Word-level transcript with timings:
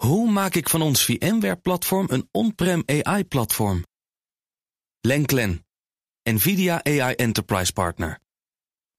Hoe 0.00 0.30
maak 0.30 0.54
ik 0.54 0.68
van 0.68 0.82
ons 0.82 1.04
VMware-platform 1.04 2.06
een 2.10 2.28
on-prem 2.30 2.82
AI-platform? 2.86 3.84
Lenklen, 5.00 5.66
NVIDIA 6.22 6.84
AI 6.84 7.14
Enterprise 7.14 7.72
Partner. 7.72 8.18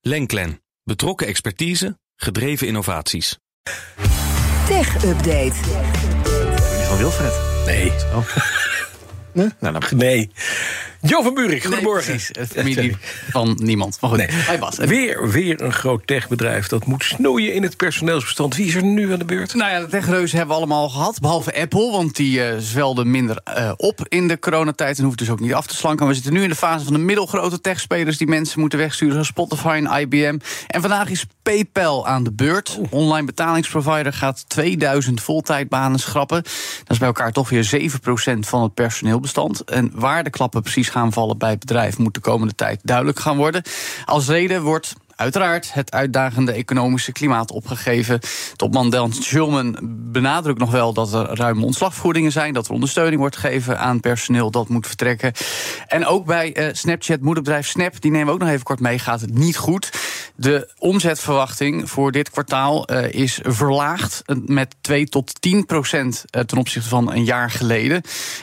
Lenklen, 0.01 0.61
betrokken 0.83 1.27
expertise, 1.27 1.99
gedreven 2.15 2.67
innovaties. 2.67 3.37
Tech 4.65 5.03
Update. 5.03 5.55
Van 6.88 6.98
Wilfred. 6.98 7.65
Nee. 7.65 7.91
Nee? 9.33 9.49
Nou, 9.59 9.79
dan... 9.79 9.97
Nee. 9.97 10.29
Jo 11.02 11.21
van 11.21 11.33
Buurik, 11.33 11.63
goedemorgen. 11.63 12.20
Nee, 12.31 12.47
familie 12.47 12.97
van 13.29 13.57
niemand. 13.61 13.97
Maar 14.02 14.09
goed, 14.09 14.20
Nee. 14.20 14.27
hij 14.31 14.59
was. 14.59 14.77
Weer, 14.77 15.29
weer 15.29 15.61
een 15.61 15.73
groot 15.73 16.07
techbedrijf 16.07 16.67
dat 16.67 16.85
moet 16.85 17.04
snoeien 17.04 17.54
in 17.54 17.63
het 17.63 17.77
personeelsbestand. 17.77 18.55
Wie 18.55 18.66
is 18.67 18.75
er 18.75 18.84
nu 18.84 19.11
aan 19.11 19.20
de 19.20 19.25
beurt? 19.25 19.53
Nou 19.53 19.71
ja, 19.71 19.79
de 19.79 19.88
techreuzen 19.88 20.38
hebben 20.38 20.55
we 20.55 20.61
allemaal 20.61 20.89
gehad. 20.89 21.20
Behalve 21.20 21.61
Apple, 21.61 21.91
want 21.91 22.16
die 22.16 22.43
eh 22.43 22.57
zwelde 22.59 23.05
minder 23.05 23.41
eh, 23.43 23.71
op 23.77 24.05
in 24.07 24.27
de 24.27 24.40
coronatijd... 24.40 24.98
en 24.98 25.03
hoeft 25.03 25.17
dus 25.17 25.29
ook 25.29 25.40
niet 25.40 25.53
af 25.53 25.67
te 25.67 25.76
slanken. 25.76 26.07
We 26.07 26.13
zitten 26.13 26.34
nu 26.34 26.43
in 26.43 26.49
de 26.49 26.55
fase 26.55 26.84
van 26.84 26.93
de 26.93 26.99
middelgrote 26.99 27.62
techspelers... 27.62 28.18
die 28.18 28.27
mensen 28.27 28.59
moeten 28.59 28.79
wegsturen, 28.79 29.13
zoals 29.13 29.27
Spotify 29.27 29.81
en 29.85 29.99
IBM. 30.02 30.38
En 30.68 30.81
vandaag 30.81 31.09
is 31.09 31.26
PayPal 31.43 32.07
aan 32.07 32.23
de 32.23 32.31
beurt. 32.31 32.79
Online 32.90 33.26
betalingsprovider 33.26 34.13
gaat 34.13 34.49
2000 34.49 35.21
voltijdbanen 35.21 35.99
schrappen. 35.99 36.41
Dat 36.43 36.88
is 36.88 36.98
bij 36.98 37.07
elkaar 37.07 37.31
toch 37.31 37.49
weer 37.49 37.65
7% 37.65 38.40
van 38.40 38.63
het 38.63 38.73
personeelbestand. 38.73 39.63
En 39.63 39.91
waar 39.93 40.23
de 40.23 40.29
klappen 40.29 40.62
precies 40.62 40.90
gaan 40.91 41.38
bij 41.38 41.50
het 41.50 41.59
bedrijf... 41.59 41.98
moet 41.98 42.13
de 42.13 42.20
komende 42.20 42.55
tijd 42.55 42.80
duidelijk 42.84 43.20
gaan 43.20 43.38
worden. 43.38 43.62
Als 44.05 44.27
reden 44.27 44.62
wordt 44.62 44.95
Uiteraard 45.22 45.73
het 45.73 45.91
uitdagende 45.91 46.52
economische 46.52 47.12
klimaat 47.12 47.52
opgegeven. 47.52 48.20
Topman 48.55 48.90
Dan 48.90 49.13
Schulman 49.13 49.77
benadrukt 50.12 50.59
nog 50.59 50.72
wel 50.72 50.94
dat 50.94 51.13
er 51.13 51.35
ruime 51.35 51.66
ontslagvergoedingen 51.66 52.32
zijn, 52.32 52.54
dat 52.54 52.68
er 52.68 52.73
ondersteuning 52.73 53.20
wordt 53.20 53.38
gegeven 53.38 53.80
aan 53.80 53.99
personeel 53.99 54.52
dat 54.52 54.70
moet 54.70 54.88
vertrekken. 54.88 55.32
En 55.88 56.05
ook 56.05 56.26
bij 56.26 56.54
eh, 56.54 56.68
Snapchat, 56.71 57.21
moederbedrijf 57.21 57.68
Snap, 57.68 58.02
die 58.02 58.12
nemen 58.12 58.27
we 58.27 58.34
ook 58.34 58.40
nog 58.40 58.49
even 58.49 58.63
kort 58.63 58.80
mee, 58.80 58.99
gaat 58.99 59.21
het 59.21 59.34
niet 59.34 59.58
goed. 59.58 59.91
De 60.41 60.70
omzetverwachting 60.77 61.89
voor 61.89 62.11
dit 62.11 62.29
kwartaal 62.29 62.85
eh, 62.87 63.21
is 63.21 63.39
verlaagd 63.43 64.22
eh, 64.25 64.35
met 64.45 64.75
2 64.81 65.06
tot 65.06 65.41
10 65.41 65.66
procent 65.66 66.25
eh, 66.29 66.41
ten 66.41 66.57
opzichte 66.57 66.89
van 66.89 67.11
een 67.11 67.23
jaar 67.23 67.51
geleden. 67.51 68.01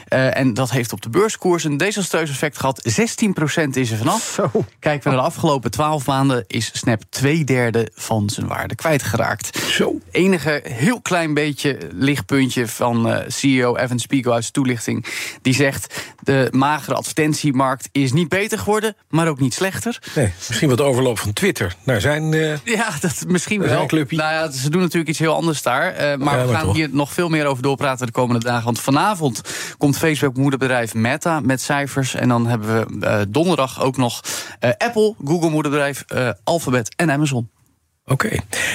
En 0.09 0.55
dat 0.55 0.71
heeft 0.71 0.93
op 0.93 1.03
de 1.03 1.09
beurskoers 1.09 1.65
een 1.65 1.77
desastreus 1.77 2.31
effect 2.31 2.59
gehad. 2.59 2.81
16 2.83 3.33
procent 3.33 3.77
is 3.77 3.91
er 3.91 3.97
vanaf. 3.97 4.41
Kijken 4.79 5.11
we 5.11 5.17
naar 5.17 5.25
de 5.25 5.31
afgelopen 5.31 5.71
12 5.71 6.07
maanden, 6.07 6.45
is 6.47 6.71
Snap 6.73 7.03
twee 7.09 7.45
derde 7.45 7.91
van 7.95 8.31
zijn 8.31 8.47
waarde 8.47 8.75
kwijtgeraakt. 8.75 9.59
Zo. 9.71 9.99
Enige 10.11 10.61
heel 10.65 11.01
klein 11.01 11.35
beetje 11.35 11.79
lichtpuntje 11.93 12.69
van 12.69 13.23
CEO 13.27 13.77
Evan 13.77 13.99
Spiegel 13.99 14.33
uit 14.33 14.43
zijn 14.43 14.55
toelichting. 14.55 15.07
Die 15.43 15.55
zegt: 15.55 15.95
de 16.23 16.49
magere 16.51 16.95
advertentiemarkt 16.95 17.89
is 17.93 18.13
niet 18.13 18.29
beter 18.29 18.59
geworden, 18.59 18.97
maar 19.09 19.29
ook 19.29 19.41
niet 19.41 19.55
slechter. 19.55 19.99
Nee, 20.15 20.33
misschien 20.49 20.69
wat 20.69 20.81
overloop 20.81 21.19
van 21.19 21.33
Twitter 21.33 21.77
naar 21.89 22.01
zijn... 22.01 22.35
eh, 22.35 22.57
Ja, 22.65 22.91
dat 23.01 23.25
misschien 23.27 23.61
wel. 23.61 23.81
een 23.81 23.87
clubje. 23.87 24.17
Nou 24.17 24.33
ja, 24.33 24.51
ze 24.51 24.71
doen 24.71 24.81
natuurlijk 24.81 25.09
iets 25.11 25.19
heel 25.19 25.35
anders 25.35 25.63
daar. 25.63 25.93
eh, 25.93 26.17
maar 26.19 26.39
Ja, 26.39 26.47
we 26.47 26.55
gaan 26.55 26.75
hier 26.75 26.89
nog 26.93 27.13
veel 27.13 27.29
meer 27.29 27.47
over 27.47 27.63
doorpraten 27.63 28.07
de 28.07 28.13
komende 28.13 28.45
dagen. 28.45 28.65
Want 28.65 28.81
vanavond 28.81 29.41
komt 29.79 29.99
Facebook-moederbedrijf 29.99 30.95
Meta 30.95 31.41
met 31.41 31.61
cijfers. 31.61 32.15
En 32.15 32.29
dan 32.29 32.47
hebben 32.47 32.99
we 33.01 33.07
eh, 33.07 33.21
donderdag 33.29 33.83
ook 33.83 33.97
nog 33.97 34.21
Apple, 34.79 35.15
Google-moederbedrijf, 35.25 36.05
Alphabet 36.45 36.95
en 36.97 37.11
Amazon. 37.11 37.51
Oké. 38.09 38.29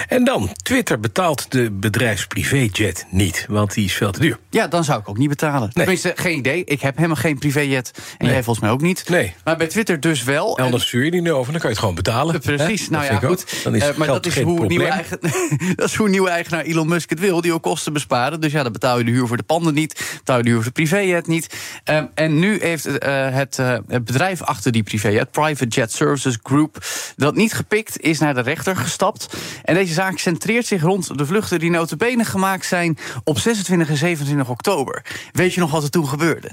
En 0.07 0.23
dan, 0.23 0.49
Twitter 0.63 0.99
betaalt 0.99 1.51
de 1.51 1.71
bedrijfsprivéjet 1.71 3.05
niet, 3.09 3.45
want 3.49 3.73
die 3.73 3.85
is 3.85 3.93
veel 3.93 4.11
te 4.11 4.19
duur. 4.19 4.37
Ja, 4.49 4.67
dan 4.67 4.83
zou 4.83 4.99
ik 4.99 5.09
ook 5.09 5.17
niet 5.17 5.29
betalen. 5.29 5.69
Tenminste, 5.73 6.11
geen 6.15 6.37
idee. 6.37 6.63
Ik 6.65 6.81
heb 6.81 6.95
helemaal 6.95 7.15
geen 7.15 7.37
privéjet. 7.39 7.91
En 8.17 8.27
jij 8.27 8.35
volgens 8.43 8.59
mij 8.59 8.69
ook 8.69 8.81
niet. 8.81 9.09
Nee. 9.09 9.33
Maar 9.43 9.57
bij 9.57 9.67
Twitter 9.67 9.99
dus 9.99 10.23
wel. 10.23 10.57
En- 10.57 10.63
Elders 10.63 10.87
stuur 10.87 11.03
je 11.05 11.11
die 11.11 11.21
nu 11.21 11.31
over, 11.31 11.51
dan 11.51 11.61
kan 11.61 11.69
je 11.69 11.75
het 11.75 11.79
gewoon 11.79 11.95
betalen. 11.95 12.39
Precies, 12.39 12.81
Hè? 12.81 12.87
nou 12.89 13.07
Dat 13.07 13.21
ja, 13.21 13.27
goed. 13.27 13.63
Dan 13.63 13.75
is 13.75 13.81
Eh, 13.87 13.95
maar 13.95 14.07
dat 14.07 14.25
is, 14.25 14.33
geen 14.33 14.43
hoe 14.43 14.65
nieuwe 14.65 14.85
eigen, 14.87 15.19
dat 15.75 15.87
is 15.89 15.95
hoe 15.95 16.09
nieuwe 16.09 16.29
eigenaar 16.29 16.61
Elon 16.63 16.87
Musk 16.87 17.09
het 17.09 17.19
wil. 17.19 17.41
Die 17.41 17.53
ook 17.53 17.61
kosten 17.61 17.93
besparen. 17.93 18.41
Dus 18.41 18.51
ja, 18.51 18.63
dan 18.63 18.71
betaal 18.71 18.97
je 18.97 19.03
de 19.03 19.11
huur 19.11 19.27
voor 19.27 19.37
de 19.37 19.43
panden 19.43 19.73
niet. 19.73 20.11
Betaal 20.17 20.37
je 20.37 20.43
de 20.43 20.49
huur 20.49 20.57
voor 20.57 20.67
de 20.67 20.71
privéjet 20.71 21.27
niet. 21.27 21.55
Ehm, 21.83 22.05
en 22.13 22.39
nu 22.39 22.57
heeft 22.61 22.97
eh, 22.97 23.29
het, 23.29 23.59
eh, 23.59 23.77
het 23.87 24.05
bedrijf 24.05 24.41
achter 24.41 24.71
die 24.71 24.83
privéjet, 24.83 25.31
Private 25.31 25.67
Jet 25.67 25.91
Services 25.91 26.37
Group, 26.43 26.85
dat 27.15 27.35
niet 27.35 27.53
gepikt, 27.53 27.99
is 28.01 28.19
naar 28.19 28.33
de 28.33 28.41
rechter 28.41 28.75
gestapt. 28.75 29.22
En 29.63 29.73
deze 29.75 29.93
zaak 29.93 30.17
centreert 30.19 30.65
zich 30.65 30.81
rond 30.81 31.17
de 31.17 31.25
vluchten 31.25 31.59
die 31.59 31.69
notabene 31.69 32.25
gemaakt 32.25 32.65
zijn 32.65 32.97
op 33.23 33.39
26 33.39 33.89
en 33.89 33.97
27 33.97 34.49
oktober. 34.49 35.05
Weet 35.31 35.53
je 35.53 35.59
nog 35.59 35.71
wat 35.71 35.83
er 35.83 35.89
toen 35.89 36.07
gebeurde? 36.07 36.51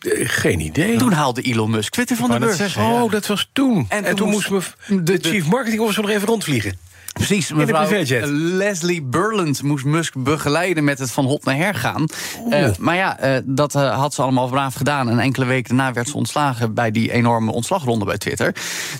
Eh, 0.00 0.28
Geen 0.28 0.60
idee. 0.60 0.96
Toen 0.96 1.12
haalde 1.12 1.42
Elon 1.42 1.70
Musk 1.70 1.92
Twitter 1.92 2.16
van 2.16 2.30
de 2.30 2.38
beurs. 2.38 2.56
zeggen, 2.56 2.82
Oh, 2.82 3.10
dat 3.10 3.26
was 3.26 3.48
toen. 3.52 3.86
En, 3.88 3.98
En 3.98 4.04
toen, 4.04 4.14
toen 4.16 4.28
moest 4.30 4.50
moest 4.50 4.76
me 4.86 5.02
de, 5.02 5.18
de- 5.18 5.28
chief 5.28 5.46
marketing 5.46 5.80
officer 5.82 6.02
nog 6.02 6.10
even 6.10 6.26
rondvliegen. 6.28 6.78
Precies, 7.12 7.52
mevrouw. 7.52 8.04
Leslie 8.32 9.02
Burland 9.02 9.62
moest 9.62 9.84
Musk 9.84 10.14
begeleiden 10.18 10.84
met 10.84 10.98
het 10.98 11.10
van 11.10 11.24
hot 11.24 11.44
naar 11.44 11.56
her 11.56 11.74
gaan. 11.74 12.06
Eh, 12.50 12.68
maar 12.78 12.96
ja, 12.96 13.18
eh, 13.18 13.40
dat 13.44 13.74
eh, 13.74 13.98
had 13.98 14.14
ze 14.14 14.22
allemaal 14.22 14.48
braaf 14.48 14.74
gedaan. 14.74 15.08
En 15.10 15.18
enkele 15.18 15.44
weken 15.44 15.76
daarna 15.76 15.92
werd 15.92 16.08
ze 16.08 16.16
ontslagen 16.16 16.74
bij 16.74 16.90
die 16.90 17.12
enorme 17.12 17.52
ontslagronde 17.52 18.04
bij 18.04 18.18
Twitter. 18.18 18.54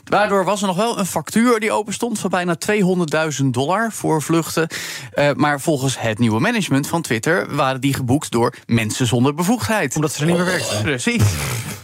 Daardoor 0.04 0.44
was 0.44 0.60
er 0.60 0.66
nog 0.66 0.76
wel 0.76 0.98
een 0.98 1.06
factuur 1.06 1.60
die 1.60 1.72
open 1.72 1.92
stond 1.92 2.18
van 2.18 2.30
bijna 2.30 2.56
200.000 3.40 3.44
dollar 3.44 3.92
voor 3.92 4.22
vluchten. 4.22 4.68
Maar 5.36 5.60
volgens 5.60 6.00
het 6.00 6.18
nieuwe 6.18 6.40
management 6.40 6.86
van 6.86 7.02
Twitter 7.02 7.54
waren 7.54 7.80
die 7.80 7.94
geboekt 7.94 8.30
door 8.30 8.54
mensen 8.66 9.06
zonder 9.06 9.34
bevoegdheid. 9.34 9.94
Omdat 9.94 10.12
ze 10.12 10.20
er 10.20 10.26
niet 10.26 10.36
meer 10.36 10.44
werkten. 10.44 10.82
Precies. 10.82 11.22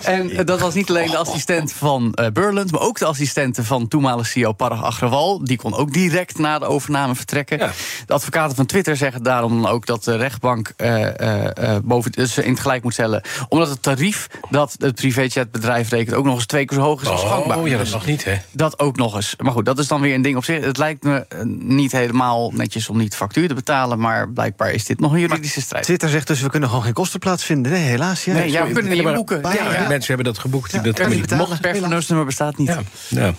En 0.03 0.31
eh, 0.31 0.45
dat 0.45 0.61
was 0.61 0.75
niet 0.75 0.89
alleen 0.89 1.11
de 1.11 1.17
assistent 1.17 1.73
van 1.73 2.15
eh 2.15 2.27
Burland, 2.33 2.71
maar 2.73 2.81
ook 2.81 2.99
de 2.99 3.05
assistente 3.05 3.65
van 3.65 3.89
toenmalige 3.89 4.31
CEO 4.31 4.53
Parag 4.53 4.85
Agrawal. 4.85 5.45
Die 5.45 5.57
kon 5.57 5.75
ook 5.75 5.93
direct 5.93 6.39
na 6.39 6.59
de 6.59 6.65
overname 6.65 7.15
vertrekken. 7.15 7.59
Ja. 7.59 7.71
De 8.07 8.13
advocaten 8.13 8.57
van 8.57 8.67
Twitter 8.67 8.97
zeggen 8.97 9.23
daarom 9.23 9.63
dan 9.63 9.71
ook 9.71 9.87
dat 9.87 10.05
de 10.05 10.17
rechtbank 10.17 10.73
eh, 10.77 11.21
eh, 11.21 11.75
eh, 11.75 11.83
boven 11.85 12.29
ze 12.29 12.45
in 12.45 12.51
het 12.51 12.61
gelijk 12.61 12.83
moet 12.83 12.93
stellen. 12.93 13.23
Omdat 13.49 13.69
het 13.69 13.83
tarief 13.83 14.27
dat 14.51 14.75
het 14.79 14.95
privéjetbedrijf 14.95 15.91
rekent 15.91 16.17
ook 16.17 16.25
nog 16.25 16.35
eens 16.35 16.47
twee 16.47 16.65
keer 16.65 16.79
zo 16.79 16.85
hoog 16.85 17.03
is 17.03 17.09
als 17.09 17.23
gangbaar. 17.23 17.59
Oh, 17.59 17.67
ja, 17.67 17.77
dat 17.77 17.85
Dus 17.85 17.95
mag 17.95 18.07
niet, 18.07 18.25
hè? 18.25 18.35
dat 18.53 18.79
ook 18.79 18.97
nog 18.97 19.15
eens. 19.15 19.35
Maar 19.39 19.53
goed, 19.53 19.65
dat 19.65 19.79
is 19.79 19.89
dan 19.89 20.01
weer 20.01 20.15
een 20.15 20.23
ding 20.23 20.37
op 20.37 20.45
zich. 20.45 20.65
Het 20.65 20.79
lijkt 20.79 21.03
me 21.03 21.27
niet 21.59 21.93
helemaal 21.93 22.51
netjes 22.55 22.89
om 22.89 22.97
niet 22.97 23.17
factuur 23.17 23.49
te 23.49 23.55
betalen. 23.55 23.99
Maar 23.99 24.29
blijkbaar 24.31 24.73
is 24.73 24.85
dit 24.85 25.01
nog 25.01 25.13
een 25.13 25.21
juridische 25.21 25.61
strijd. 25.61 25.85
Twitter 25.85 26.09
zegt 26.09 26.27
dus, 26.27 26.41
we 26.41 26.51
kunnen 26.51 26.69
gewoon 26.69 26.85
geen 26.85 26.93
kosten 26.93 27.19
plaatsvinden. 27.19 27.73
Nee, 27.73 27.83
helaas. 27.83 28.25
Ja, 28.25 28.33
Nee, 28.33 28.51
ja, 28.51 28.67
we 28.67 28.73
kunnen 28.73 28.93
niet 28.93 29.15
boeken. 29.15 29.41
Ja, 29.43 29.73
Ja, 29.73 29.86
Ja. 29.87 29.93
Mensen 29.93 30.15
hebben 30.15 30.33
dat 30.33 30.43
geboekt. 30.43 30.73
Ja, 30.73 30.81
dat 30.81 31.09
niet. 31.09 31.31
Mocht 31.31 31.61
personeelsnummer 31.61 32.27
bestaat 32.27 32.59
niet. 32.59 32.69
Ja, 32.69 32.83
ja. 33.09 33.35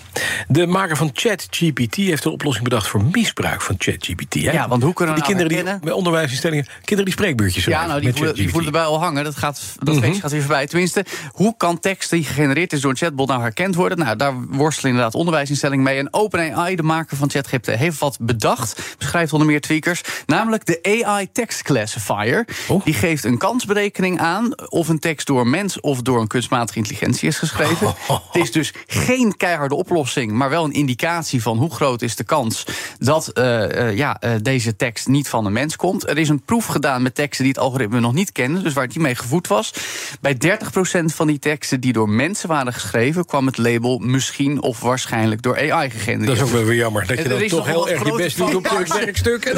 De 0.47 0.67
maker 0.67 0.97
van 0.97 1.09
ChatGPT 1.13 1.95
heeft 1.95 2.25
een 2.25 2.31
oplossing 2.31 2.63
bedacht 2.63 2.87
voor 2.87 3.03
misbruik 3.03 3.61
van 3.61 3.75
ChatGPT. 3.77 4.33
Ja, 4.33 4.67
want 4.67 4.83
hoe 4.83 4.93
kunnen 4.93 5.15
die 5.15 5.23
nou 5.23 5.35
kinderen 5.35 5.65
die 5.65 5.79
bij 5.79 5.93
onderwijsinstellingen, 5.93 6.65
kinderen 6.75 7.05
die 7.05 7.13
spreekbuurtjes 7.13 7.65
Ja, 7.65 7.85
nou, 7.85 8.01
die 8.01 8.13
voelen, 8.13 8.35
die 8.35 8.49
voelen 8.49 8.65
erbij 8.65 8.83
al 8.83 8.99
hangen. 8.99 9.23
Dat, 9.23 9.35
gaat, 9.35 9.61
dat 9.79 9.97
feestje 9.97 10.21
gaat 10.21 10.31
weer 10.31 10.41
voorbij. 10.41 10.67
Tenminste, 10.67 11.05
hoe 11.31 11.57
kan 11.57 11.79
tekst 11.79 12.09
die 12.09 12.23
gegenereerd 12.23 12.73
is 12.73 12.81
door 12.81 12.91
een 12.91 12.97
chatbot 12.97 13.27
nou 13.27 13.41
herkend 13.41 13.75
worden? 13.75 13.97
Nou, 13.97 14.15
daar 14.15 14.33
worstelen 14.49 14.91
inderdaad 14.91 15.15
onderwijsinstellingen 15.15 15.83
mee. 15.83 15.97
En 15.97 16.13
OpenAI, 16.13 16.75
de 16.75 16.83
maker 16.83 17.17
van 17.17 17.29
ChatGPT, 17.29 17.67
heeft 17.67 17.99
wat 17.99 18.17
bedacht. 18.21 18.95
Beschrijft 18.97 19.33
onder 19.33 19.47
meer 19.47 19.61
tweakers. 19.61 20.01
Namelijk 20.25 20.65
de 20.65 21.03
AI 21.03 21.31
Text 21.31 21.61
Classifier. 21.61 22.47
Oh. 22.67 22.85
Die 22.85 22.93
geeft 22.93 23.23
een 23.23 23.37
kansberekening 23.37 24.19
aan 24.19 24.69
of 24.69 24.87
een 24.87 24.99
tekst 24.99 25.27
door 25.27 25.41
een 25.41 25.49
mens 25.49 25.79
of 25.79 26.01
door 26.01 26.21
een 26.21 26.27
kunstmatige 26.37 26.77
intelligentie 26.77 27.27
is 27.27 27.37
geschreven. 27.37 27.87
Het 28.31 28.43
is 28.43 28.51
dus 28.51 28.73
geen 28.87 29.37
keiharde 29.37 29.75
oplossing, 29.75 30.31
maar 30.31 30.49
wel 30.49 30.63
een 30.63 30.71
indicatie 30.71 31.41
van 31.41 31.57
hoe 31.57 31.73
groot 31.73 32.01
is 32.01 32.15
de 32.15 32.23
kans 32.23 32.65
dat 32.99 33.27
eh, 33.27 33.87
eh, 33.87 33.97
ja, 33.97 34.19
eh, 34.19 34.31
deze 34.41 34.75
tekst 34.75 35.07
niet 35.07 35.29
van 35.29 35.45
een 35.45 35.53
mens 35.53 35.75
komt. 35.75 36.09
Er 36.09 36.17
is 36.17 36.29
een 36.29 36.41
proef 36.41 36.65
gedaan 36.65 37.01
met 37.01 37.15
teksten 37.15 37.43
die 37.43 37.53
het 37.53 37.63
algoritme 37.63 37.99
nog 37.99 38.13
niet 38.13 38.31
kende, 38.31 38.61
dus 38.61 38.73
waar 38.73 38.83
het 38.83 38.93
niet 38.93 39.03
mee 39.03 39.15
gevoed 39.15 39.47
was. 39.47 39.73
Bij 40.21 40.37
30% 40.37 41.13
van 41.13 41.27
die 41.27 41.39
teksten 41.39 41.79
die 41.79 41.93
door 41.93 42.09
mensen 42.09 42.49
waren 42.49 42.73
geschreven, 42.73 43.25
kwam 43.25 43.45
het 43.45 43.57
label 43.57 43.97
misschien 43.97 44.61
of 44.61 44.79
waarschijnlijk 44.79 45.41
door 45.41 45.71
AI 45.71 45.89
gegenereerd. 45.89 46.27
Dat 46.27 46.35
is 46.35 46.41
ook 46.41 46.49
wel 46.49 46.63
weer 46.63 46.75
jammer. 46.75 47.07
Dat 47.07 47.17
je 47.17 47.27
dan 47.27 47.47
toch 47.47 47.65
heel 47.65 47.89
erg 47.89 48.05
je 48.05 48.15
best 48.15 48.37
doet 48.37 48.55
op 48.55 48.69
het 48.69 48.93
werkstuk. 48.93 49.45
En 49.47 49.55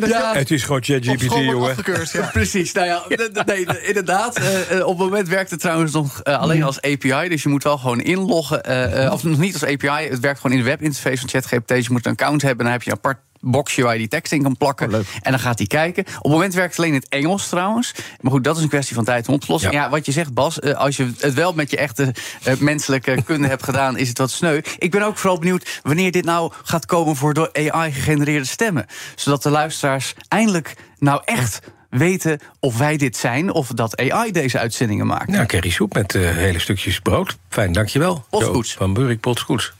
dan 0.00 0.08
Ja. 0.08 0.34
Het 0.34 0.50
is 0.50 0.62
gewoon 0.62 0.82
ChatGPT, 0.82 1.34
jongen. 1.34 1.76
Precies, 2.32 2.72
nou 2.72 2.86
ja, 2.86 3.04
nee, 3.46 3.66
inderdaad. 3.82 4.38
op 4.70 4.98
het 4.98 4.98
moment 4.98 5.28
werkt 5.28 5.50
het 5.50 5.60
trouwens 5.60 5.92
nog 6.02 6.20
eh, 6.22 6.38
alleen 6.40 6.62
als 6.62 6.80
API. 6.82 7.28
Dus 7.28 7.42
je 7.42 7.48
moet 7.48 7.62
wel 7.62 7.78
gewoon 7.78 8.00
inloggen. 8.00 8.64
eh, 8.64 9.04
eh, 9.04 9.12
of 9.12 9.22
nog 9.24 9.38
niet 9.38 9.52
als 9.52 9.64
API. 9.64 10.08
Het 10.08 10.20
werkt 10.20 10.40
gewoon 10.40 10.56
in 10.56 10.62
de 10.62 10.68
webinterface 10.70 11.18
van 11.18 11.28
ChatGPT. 11.28 11.68
Dus 11.68 11.86
je 11.86 11.92
moet 11.92 12.06
een 12.06 12.12
account 12.12 12.42
hebben. 12.42 12.64
Dan 12.64 12.72
heb 12.72 12.82
je 12.82 12.90
een 12.90 12.96
apart 12.96 13.18
boxje 13.40 13.82
waar 13.82 13.92
je 13.92 13.98
die 13.98 14.08
tekst 14.08 14.32
in 14.32 14.42
kan 14.42 14.56
plakken. 14.56 14.92
en 15.22 15.30
dan 15.30 15.38
gaat 15.38 15.58
hij 15.58 15.66
kijken. 15.66 16.04
Op 16.06 16.22
het 16.22 16.32
moment 16.32 16.54
werkt 16.54 16.70
het 16.70 16.78
alleen 16.78 16.94
in 16.94 17.00
het 17.00 17.08
Engels 17.08 17.48
trouwens. 17.48 17.94
Maar 18.20 18.32
goed, 18.32 18.44
dat 18.44 18.56
is 18.56 18.62
een 18.62 18.68
kwestie 18.68 18.94
van 18.94 19.04
tijd 19.04 19.28
om 19.28 19.34
op 19.34 19.40
te 19.40 19.52
lossen. 19.52 19.70
Ja. 19.72 19.82
Ja, 19.82 19.90
wat 19.90 20.06
je 20.06 20.12
zegt, 20.12 20.34
Bas, 20.34 20.62
als 20.62 20.96
je 20.96 21.12
het 21.18 21.34
wel 21.34 21.52
met 21.52 21.70
je 21.70 21.76
echte 21.76 22.14
menselijke 22.58 23.22
kunde 23.24 23.48
hebt 23.48 23.62
gedaan, 23.62 23.96
is 23.96 24.08
het 24.08 24.18
wat 24.18 24.30
sneu. 24.30 24.60
Ik 24.78 24.90
ben 24.90 25.02
ook 25.02 25.18
vooral 25.18 25.38
benieuwd 25.38 25.80
wanneer 25.82 26.12
dit 26.12 26.24
nou 26.24 26.52
gaat 26.64 26.86
komen 26.86 27.16
voor 27.16 27.34
door 27.34 27.50
AI 27.52 27.92
gegenereerde 27.92 28.46
stemmen. 28.46 28.86
Zodat 29.14 29.42
de 29.42 29.50
luisteraars 29.50 30.14
eindelijk 30.28 30.74
nou 30.98 31.22
echt 31.24 31.60
weten 31.90 32.40
of 32.60 32.78
wij 32.78 32.96
dit 32.96 33.16
zijn 33.16 33.52
of 33.52 33.68
dat 33.68 33.96
AI 33.96 34.32
deze 34.32 34.58
uitzendingen 34.58 35.06
maakt. 35.06 35.28
Nou, 35.28 35.46
Kerry 35.46 35.70
Soep 35.70 35.94
met 35.94 36.14
eh, 36.14 36.30
hele 36.36 36.58
stukjes 36.58 37.00
brood. 37.00 37.38
Fijn, 37.48 37.72
dankjewel. 37.72 38.24
Potskoets. 38.30 38.74
Van 38.74 38.92
Burik 38.92 39.20
Potskoets. 39.20 39.72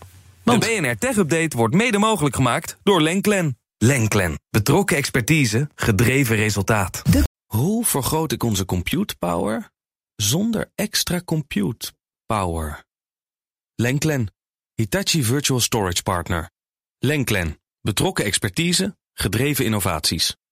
Want- 0.42 0.62
De 0.62 0.78
BNR 0.80 0.98
Tech 0.98 1.16
Update 1.16 1.56
wordt 1.56 1.74
mede 1.74 1.98
mogelijk 1.98 2.34
gemaakt 2.34 2.76
door 2.82 3.00
Lenklen. 3.02 3.58
Lenklen. 3.78 4.38
Betrokken 4.50 4.96
expertise, 4.96 5.68
gedreven 5.74 6.36
resultaat. 6.36 7.02
Hoe 7.46 7.84
vergroot 7.84 8.32
ik 8.32 8.42
onze 8.42 8.64
compute 8.64 9.16
power 9.18 9.70
zonder 10.16 10.70
extra 10.74 11.20
compute 11.24 11.92
power? 12.26 12.84
Lenklen. 13.74 14.32
Hitachi 14.74 15.24
Virtual 15.24 15.60
Storage 15.60 16.02
Partner. 16.02 16.50
Lenklen. 16.98 17.58
Betrokken 17.80 18.24
expertise, 18.24 18.96
gedreven 19.14 19.64
innovaties. 19.64 20.36